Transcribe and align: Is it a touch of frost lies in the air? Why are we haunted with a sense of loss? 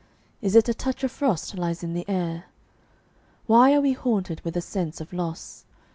Is 0.41 0.55
it 0.55 0.67
a 0.67 0.73
touch 0.73 1.03
of 1.03 1.11
frost 1.11 1.55
lies 1.55 1.83
in 1.83 1.93
the 1.93 2.09
air? 2.09 2.45
Why 3.45 3.75
are 3.75 3.81
we 3.81 3.93
haunted 3.93 4.41
with 4.41 4.57
a 4.57 4.59
sense 4.61 4.99
of 4.99 5.13
loss? 5.13 5.63